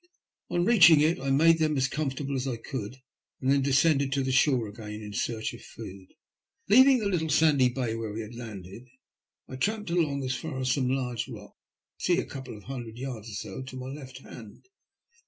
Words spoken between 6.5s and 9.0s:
Leaving the little sandy bay where we had landed,